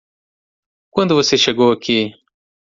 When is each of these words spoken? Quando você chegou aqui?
Quando 0.89 1.13
você 1.13 1.37
chegou 1.37 1.71
aqui? 1.71 2.11